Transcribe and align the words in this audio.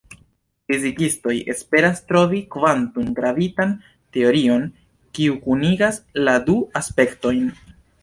Fizikistoj 0.69 1.33
esperas 1.53 2.01
trovi 2.13 2.41
kvantum-gravitan 2.57 3.77
teorion, 4.19 4.67
kiu 5.19 5.41
kunigas 5.47 6.05
la 6.27 6.39
du 6.51 6.61
aspektojn. 6.85 7.51